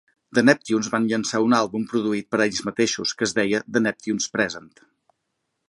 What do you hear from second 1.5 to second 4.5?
àlbum produït per ells mateixos que es deia "The Neptunes